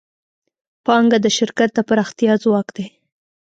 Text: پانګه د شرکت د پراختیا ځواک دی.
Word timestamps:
پانګه 0.85 1.17
د 1.21 1.27
شرکت 1.37 1.69
د 1.75 1.79
پراختیا 1.89 2.33
ځواک 2.43 2.67
دی. 2.75 2.85